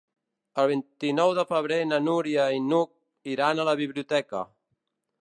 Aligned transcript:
El 0.63 0.69
vint-i-nou 0.71 1.33
de 1.41 1.45
febrer 1.51 1.79
na 1.91 2.01
Núria 2.07 2.49
i 2.57 2.65
n'Hug 2.73 3.33
iran 3.37 3.63
a 3.67 3.71
la 3.73 3.79
biblioteca. 3.87 4.47